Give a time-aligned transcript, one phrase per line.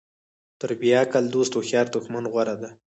[0.59, 2.69] تر بیعقل دوست هوښیار دښمن غوره ده.